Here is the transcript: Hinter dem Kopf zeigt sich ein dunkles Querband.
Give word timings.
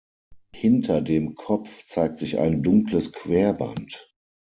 Hinter 0.55 0.99
dem 0.99 1.35
Kopf 1.35 1.85
zeigt 1.85 2.17
sich 2.17 2.39
ein 2.39 2.63
dunkles 2.63 3.11
Querband. 3.11 4.11